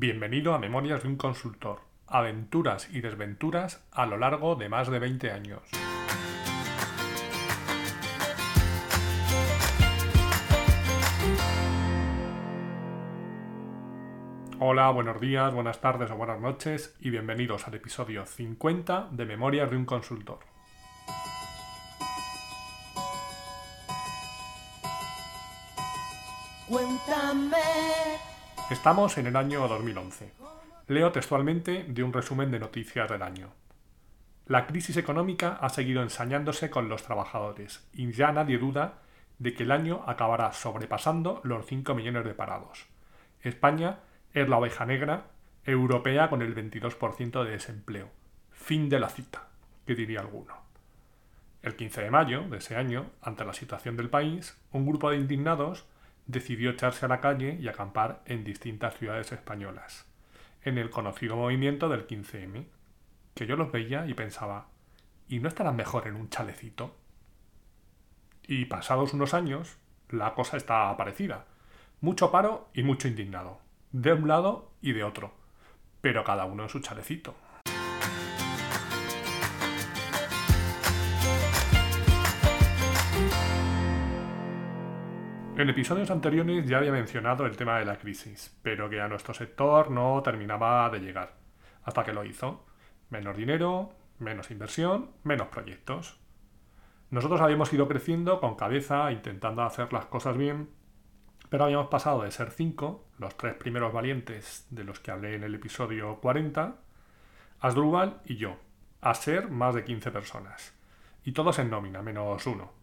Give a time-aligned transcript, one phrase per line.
[0.00, 1.80] Bienvenido a Memorias de un consultor.
[2.06, 5.60] Aventuras y desventuras a lo largo de más de 20 años.
[14.60, 19.68] Hola, buenos días, buenas tardes o buenas noches y bienvenidos al episodio 50 de Memorias
[19.68, 20.38] de un consultor.
[26.68, 28.27] Cuéntame.
[28.70, 30.30] Estamos en el año 2011.
[30.88, 33.48] Leo textualmente de un resumen de noticias del año.
[34.46, 38.98] La crisis económica ha seguido ensañándose con los trabajadores y ya nadie duda
[39.38, 42.84] de que el año acabará sobrepasando los 5 millones de parados.
[43.40, 44.00] España
[44.34, 45.28] es la oveja negra
[45.64, 48.10] europea con el 22% de desempleo.
[48.52, 49.48] Fin de la cita,
[49.86, 50.54] que diría alguno.
[51.62, 55.16] El 15 de mayo de ese año, ante la situación del país, un grupo de
[55.16, 55.86] indignados
[56.28, 60.06] decidió echarse a la calle y acampar en distintas ciudades españolas,
[60.62, 62.66] en el conocido movimiento del 15M,
[63.34, 64.68] que yo los veía y pensaba,
[65.28, 66.94] ¿y no estarán mejor en un chalecito?
[68.46, 69.78] Y pasados unos años,
[70.10, 71.46] la cosa está parecida.
[72.00, 73.58] Mucho paro y mucho indignado,
[73.92, 75.32] de un lado y de otro,
[76.02, 77.34] pero cada uno en su chalecito.
[85.58, 89.34] En episodios anteriores ya había mencionado el tema de la crisis, pero que a nuestro
[89.34, 91.34] sector no terminaba de llegar,
[91.82, 92.64] hasta que lo hizo.
[93.10, 96.20] Menos dinero, menos inversión, menos proyectos.
[97.10, 100.70] Nosotros habíamos ido creciendo con cabeza, intentando hacer las cosas bien,
[101.48, 105.42] pero habíamos pasado de ser cinco, los tres primeros valientes de los que hablé en
[105.42, 106.76] el episodio 40,
[107.58, 108.58] Asdrúbal y yo,
[109.00, 110.72] a ser más de 15 personas.
[111.24, 112.78] Y todos en nómina, menos uno.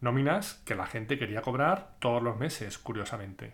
[0.00, 3.52] Nóminas que la gente quería cobrar todos los meses, curiosamente.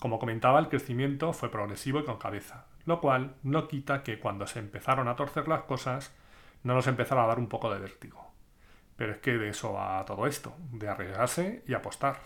[0.00, 4.48] Como comentaba, el crecimiento fue progresivo y con cabeza, lo cual no quita que cuando
[4.48, 6.12] se empezaron a torcer las cosas,
[6.64, 8.32] no nos empezara a dar un poco de vértigo.
[8.96, 12.18] Pero es que de eso va todo esto, de arriesgarse y apostar.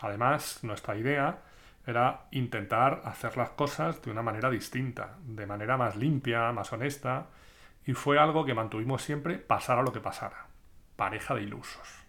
[0.00, 1.42] Además, nuestra idea
[1.86, 7.26] era intentar hacer las cosas de una manera distinta, de manera más limpia, más honesta,
[7.86, 10.49] y fue algo que mantuvimos siempre pasara lo que pasara
[11.00, 12.06] pareja de ilusos.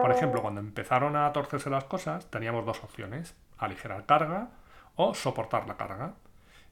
[0.00, 4.48] Por ejemplo, cuando empezaron a torcerse las cosas, teníamos dos opciones, aligerar carga
[4.96, 6.14] o soportar la carga.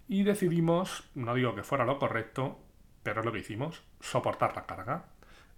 [0.08, 2.58] Y decidimos, no digo que fuera lo correcto,
[3.02, 5.04] pero es lo que hicimos, soportar la carga.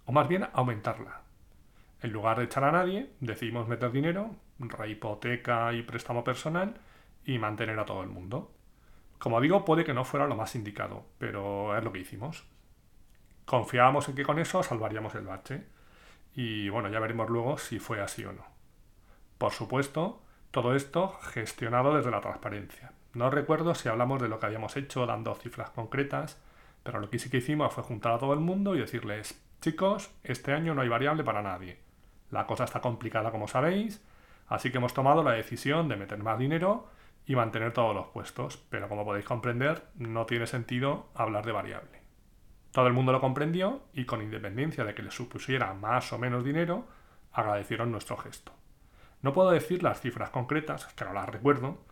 [0.05, 1.21] O más bien aumentarla.
[2.01, 6.73] En lugar de echar a nadie, decidimos meter dinero, rehipoteca y préstamo personal
[7.23, 8.51] y mantener a todo el mundo.
[9.19, 12.45] Como digo, puede que no fuera lo más indicado, pero es lo que hicimos.
[13.49, 15.63] Confiábamos en que con eso salvaríamos el bache.
[16.35, 18.45] Y bueno, ya veremos luego si fue así o no.
[19.39, 20.21] Por supuesto,
[20.51, 22.91] todo esto gestionado desde la transparencia.
[23.15, 26.39] No recuerdo si hablamos de lo que habíamos hecho dando cifras concretas,
[26.83, 30.11] pero lo que sí que hicimos fue juntar a todo el mundo y decirles, chicos,
[30.23, 31.79] este año no hay variable para nadie.
[32.29, 33.99] La cosa está complicada como sabéis,
[34.47, 36.91] así que hemos tomado la decisión de meter más dinero
[37.25, 41.98] y mantener todos los puestos, pero como podéis comprender, no tiene sentido hablar de variable.
[42.71, 46.43] Todo el mundo lo comprendió y con independencia de que les supusiera más o menos
[46.43, 46.87] dinero,
[47.33, 48.51] agradecieron nuestro gesto.
[49.21, 51.83] No puedo decir las cifras concretas, que no las recuerdo,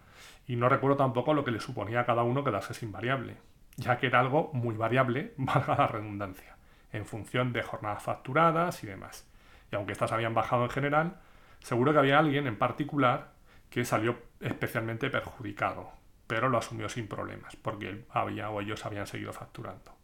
[0.45, 3.37] y no recuerdo tampoco lo que le suponía a cada uno quedarse sin variable,
[3.75, 6.57] ya que era algo muy variable, valga la redundancia,
[6.91, 9.27] en función de jornadas facturadas y demás.
[9.71, 11.19] Y aunque estas habían bajado en general,
[11.59, 13.31] seguro que había alguien en particular
[13.69, 15.91] que salió especialmente perjudicado,
[16.27, 19.96] pero lo asumió sin problemas, porque él había o ellos habían seguido facturando.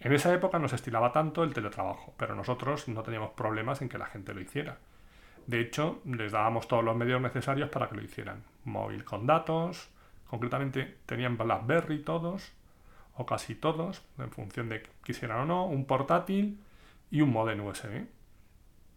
[0.00, 3.90] En esa época no se estilaba tanto el teletrabajo, pero nosotros no teníamos problemas en
[3.90, 4.78] que la gente lo hiciera.
[5.46, 8.42] De hecho, les dábamos todos los medios necesarios para que lo hicieran.
[8.64, 9.90] Móvil con datos,
[10.26, 12.50] concretamente tenían BlackBerry todos,
[13.14, 16.58] o casi todos, en función de que quisieran o no, un portátil
[17.10, 18.06] y un modem USB.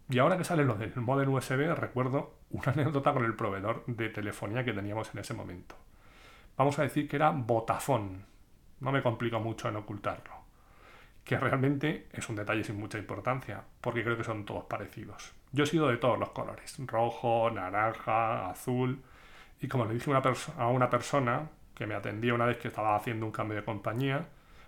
[0.09, 4.07] Y ahora que sale lo del modem USB, recuerdo una anécdota con el proveedor de
[4.07, 5.75] telefonía que teníamos en ese momento.
[6.55, 8.19] Vamos a decir que era Vodafone.
[8.79, 10.42] No me complico mucho en ocultarlo
[11.23, 15.33] que realmente es un detalle sin mucha importancia, porque creo que son todos parecidos.
[15.51, 19.01] Yo he sido de todos los colores, rojo, naranja, azul,
[19.61, 23.25] y como le dije a una persona que me atendía una vez que estaba haciendo
[23.25, 24.27] un cambio de compañía,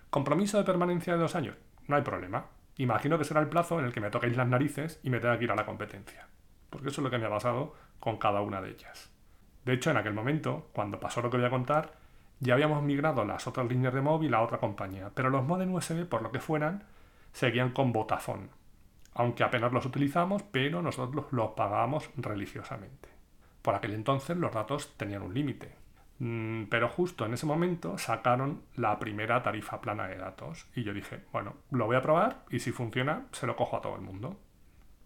[0.10, 1.58] compromiso de permanencia de dos años,
[1.88, 2.46] no hay problema.
[2.78, 5.38] Imagino que será el plazo en el que me toquéis las narices y me tenga
[5.38, 6.28] que ir a la competencia,
[6.70, 9.12] porque eso es lo que me ha pasado con cada una de ellas.
[9.66, 11.94] De hecho, en aquel momento, cuando pasó lo que voy a contar,
[12.40, 16.06] ya habíamos migrado las otras líneas de móvil a otra compañía, pero los modem USB,
[16.06, 16.84] por lo que fueran,
[17.32, 18.50] seguían con Vodafone.
[19.14, 23.10] Aunque apenas los utilizamos, pero nosotros los pagábamos religiosamente.
[23.62, 25.74] Por aquel entonces los datos tenían un límite.
[26.20, 30.68] Mm, pero justo en ese momento sacaron la primera tarifa plana de datos.
[30.76, 33.82] Y yo dije, bueno, lo voy a probar y si funciona, se lo cojo a
[33.82, 34.38] todo el mundo.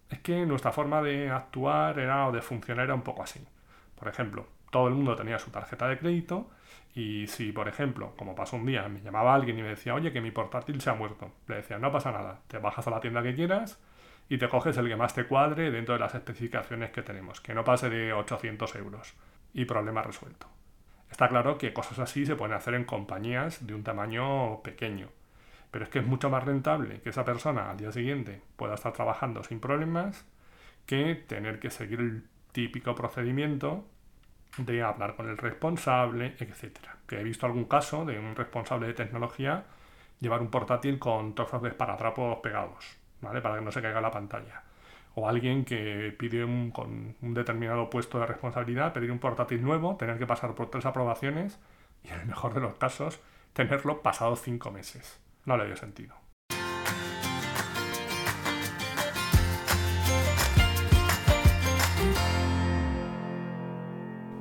[0.10, 3.46] Es que nuestra forma de actuar era, o de funcionar era un poco así.
[3.96, 6.50] Por ejemplo, todo el mundo tenía su tarjeta de crédito
[6.96, 10.12] y si, por ejemplo, como pasó un día, me llamaba alguien y me decía, oye,
[10.12, 13.00] que mi portátil se ha muerto, le decía, no pasa nada, te bajas a la
[13.00, 13.80] tienda que quieras
[14.28, 17.54] y te coges el que más te cuadre dentro de las especificaciones que tenemos, que
[17.54, 19.14] no pase de 800 euros
[19.54, 20.48] y problema resuelto.
[21.10, 25.10] Está claro que cosas así se pueden hacer en compañías de un tamaño pequeño,
[25.72, 28.94] pero es que es mucho más rentable que esa persona al día siguiente pueda estar
[28.94, 30.26] trabajando sin problemas
[30.86, 33.86] que tener que seguir el típico procedimiento
[34.58, 36.78] de hablar con el responsable, etc.
[37.08, 39.66] Que he visto algún caso de un responsable de tecnología
[40.20, 43.42] llevar un portátil con trozos de esparatrapos pegados, ¿vale?
[43.42, 44.64] Para que no se caiga la pantalla.
[45.16, 49.96] O alguien que pide un, con un determinado puesto de responsabilidad, pedir un portátil nuevo,
[49.96, 51.60] tener que pasar por tres aprobaciones
[52.04, 53.20] y en el mejor de los casos,
[53.54, 55.20] tenerlo pasado cinco meses.
[55.46, 56.16] No le dio sentido.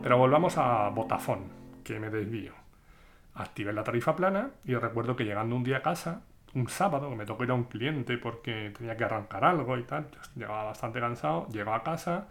[0.08, 1.48] Pero volvamos a Vodafone,
[1.84, 2.54] que me desvío.
[3.34, 6.22] Activé la tarifa plana y recuerdo que llegando un día a casa,
[6.54, 9.82] un sábado, que me tocó ir a un cliente porque tenía que arrancar algo y
[9.82, 12.26] tal, llegaba bastante cansado, llego a casa,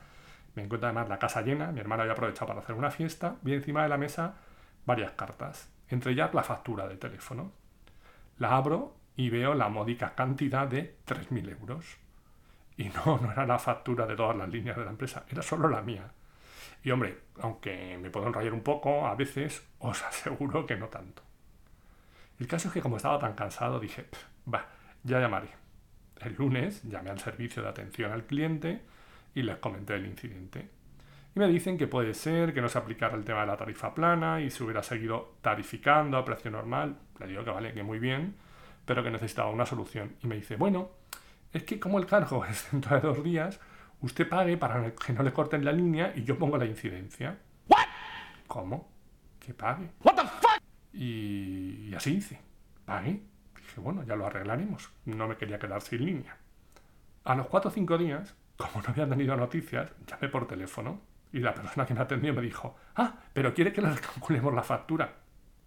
[0.55, 3.53] me encuentro además la casa llena, mi hermana había aprovechado para hacer una fiesta, vi
[3.53, 4.33] encima de la mesa
[4.87, 7.51] varias cartas, entre ellas la factura de teléfono.
[8.39, 11.97] La abro y veo la módica cantidad de 3.000 euros.
[12.75, 15.69] Y no, no era la factura de todas las líneas de la empresa, era solo
[15.69, 16.11] la mía.
[16.87, 21.21] Y hombre, aunque me puedo enrollar un poco, a veces os aseguro que no tanto.
[22.39, 24.05] El caso es que como estaba tan cansado, dije,
[24.53, 24.69] va,
[25.03, 25.49] ya llamaré.
[26.21, 28.83] El lunes llamé al servicio de atención al cliente
[29.35, 30.69] y les comenté el incidente.
[31.35, 33.93] Y me dicen que puede ser que no se aplicara el tema de la tarifa
[33.93, 36.95] plana y se hubiera seguido tarificando a precio normal.
[37.19, 38.37] Le digo que vale, que muy bien,
[38.85, 40.15] pero que necesitaba una solución.
[40.23, 40.91] Y me dice, bueno,
[41.51, 43.59] es que como el cargo es dentro de dos días,
[44.01, 47.37] usted pague para que no le corten la línea y yo pongo la incidencia.
[48.47, 48.89] ¿Cómo?
[49.39, 49.89] ¿Que pague?
[50.93, 52.39] Y, así hice.
[52.85, 53.21] Pagué.
[53.55, 54.89] Dije, bueno, ya lo arreglaremos.
[55.05, 56.37] No me quería quedar sin línea.
[57.23, 61.01] A los cuatro o cinco días, como no había tenido noticias, llamé por teléfono
[61.33, 64.63] y la persona que me atendió me dijo, ah, pero quiere que le calculemos la
[64.63, 65.13] factura.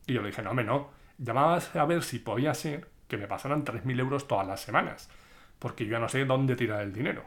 [0.06, 0.90] Y yo le dije, no, me no.
[1.18, 5.10] Llamabas a ver si podía ser que me pasaran 3.000 euros todas las semanas,
[5.58, 7.24] porque yo ya no sé dónde tirar el dinero.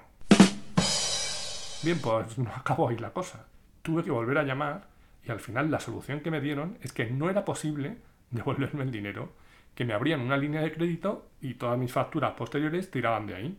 [1.84, 3.46] Bien, pues no acabó ahí la cosa.
[3.82, 4.88] Tuve que volver a llamar
[5.26, 7.98] y al final la solución que me dieron es que no era posible
[8.32, 9.34] devolverme el dinero,
[9.76, 13.58] que me abrían una línea de crédito y todas mis facturas posteriores tiraban de ahí.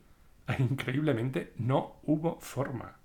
[0.59, 2.97] Increíblemente no hubo forma.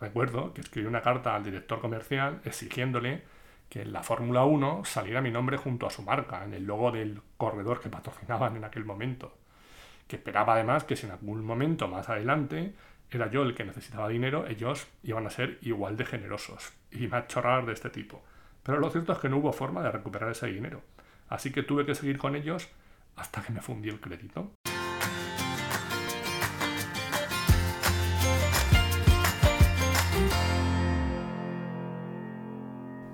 [0.00, 3.22] Recuerdo que escribí una carta al director comercial exigiéndole
[3.68, 6.90] que en la Fórmula 1 saliera mi nombre junto a su marca, en el logo
[6.90, 9.36] del corredor que patrocinaban en aquel momento.
[10.08, 12.74] Que esperaba además que si en algún momento más adelante
[13.10, 17.26] era yo el que necesitaba dinero, ellos iban a ser igual de generosos y más
[17.28, 18.22] chorrar de este tipo.
[18.62, 20.82] Pero lo cierto es que no hubo forma de recuperar ese dinero.
[21.28, 22.68] Así que tuve que seguir con ellos
[23.16, 24.52] hasta que me fundí el crédito.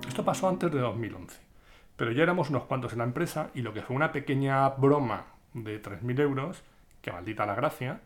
[0.07, 1.39] Esto pasó antes de 2011,
[1.95, 5.25] pero ya éramos unos cuantos en la empresa y lo que fue una pequeña broma
[5.53, 6.63] de 3.000 euros,
[7.01, 8.01] que maldita la gracia,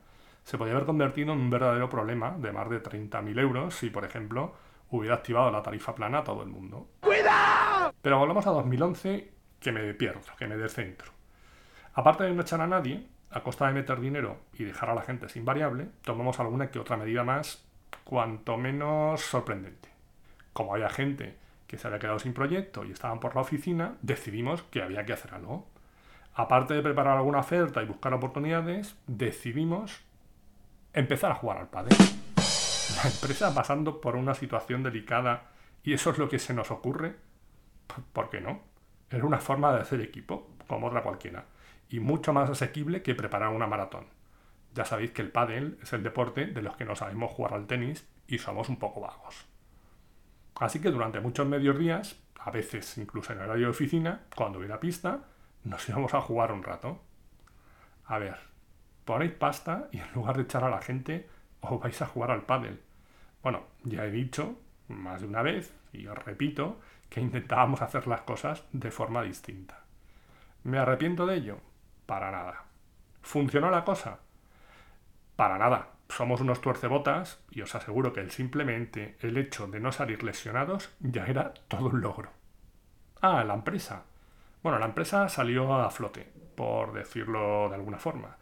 [0.46, 4.06] se podía haber convertido en un verdadero problema de más de 30.000 euros si, por
[4.06, 4.54] ejemplo,
[4.92, 6.88] hubiera activado la tarifa plana a todo el mundo.
[7.02, 7.92] ¡Cuidado!
[8.00, 11.12] Pero volvamos a 2011, que me pierdo, que me descentro.
[11.96, 15.02] Aparte de no echar a nadie, a costa de meter dinero y dejar a la
[15.02, 17.66] gente sin variable, tomamos alguna que otra medida más,
[18.04, 19.90] cuanto menos sorprendente.
[20.54, 24.62] Como había gente que se había quedado sin proyecto y estaban por la oficina, decidimos
[24.62, 25.66] que había que hacer algo.
[26.36, 30.06] Aparte de preparar alguna oferta y buscar oportunidades, decidimos
[30.96, 31.96] empezar a jugar al padre.
[33.04, 35.52] La empresa pasando por una situación delicada
[35.84, 37.16] y eso es lo que se nos ocurre,
[38.14, 38.62] ¿por qué no?
[39.10, 41.46] Es una forma de hacer equipo, como otra cualquiera,
[41.90, 44.08] y mucho más asequible que preparar una maratón.
[44.74, 47.68] Ya sabéis que el pádel es el deporte de los que no sabemos jugar al
[47.68, 49.46] tenis y somos un poco vagos.
[50.56, 54.80] Así que durante muchos medios días, a veces incluso en horario de oficina, cuando hubiera
[54.80, 55.26] pista,
[55.64, 57.02] nos íbamos a jugar un rato.
[58.06, 58.38] A ver,
[59.06, 61.30] ponéis pasta y en lugar de echar a la gente,
[61.62, 62.82] os vais a jugar al pádel.
[63.42, 64.58] Bueno, ya he dicho
[64.88, 69.84] más de una vez, y os repito, que intentábamos hacer las cosas de forma distinta.
[70.64, 71.58] ¿Me arrepiento de ello?
[72.06, 72.64] Para nada.
[73.22, 74.20] ¿Funcionó la cosa?
[75.36, 75.90] Para nada.
[76.08, 80.96] somos unos tuercebotas y os aseguro que el simplemente el hecho de no salir lesionados
[81.00, 82.30] ya era todo un logro.
[83.22, 84.04] Ah, la empresa.
[84.62, 88.38] Bueno, la empresa salió a flote, por decirlo de alguna forma,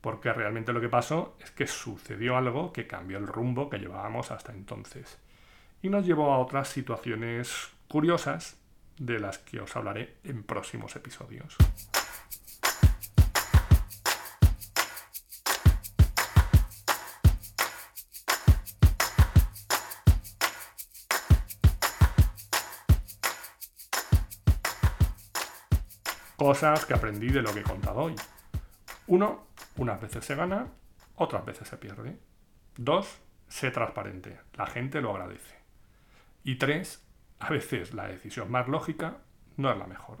[0.00, 4.30] porque realmente lo que pasó es que sucedió algo que cambió el rumbo que llevábamos
[4.30, 5.18] hasta entonces
[5.82, 8.56] y nos llevó a otras situaciones curiosas
[8.98, 11.56] de las que os hablaré en próximos episodios.
[26.36, 28.14] Cosas que aprendí de lo que he contado hoy.
[29.08, 29.47] Uno,
[29.78, 30.66] unas veces se gana,
[31.14, 32.18] otras veces se pierde.
[32.76, 34.38] Dos, sé transparente.
[34.54, 35.54] La gente lo agradece.
[36.44, 37.06] Y tres,
[37.38, 39.18] a veces la decisión más lógica
[39.56, 40.18] no es la mejor.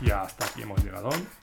[0.00, 1.41] Y hasta aquí hemos llegado hoy.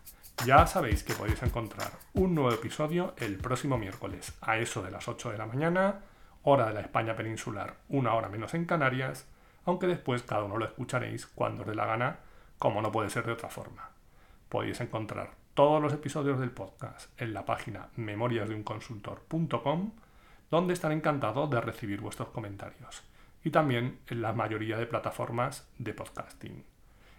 [0.49, 5.07] Ya sabéis que podéis encontrar un nuevo episodio el próximo miércoles a eso de las
[5.07, 5.99] 8 de la mañana,
[6.41, 9.27] hora de la España peninsular, una hora menos en Canarias,
[9.65, 12.17] aunque después cada uno lo escucharéis cuando os dé la gana,
[12.57, 13.91] como no puede ser de otra forma.
[14.49, 19.91] Podéis encontrar todos los episodios del podcast en la página memoriasdeunconsultor.com,
[20.49, 23.03] donde estaré encantado de recibir vuestros comentarios,
[23.43, 26.68] y también en la mayoría de plataformas de podcasting.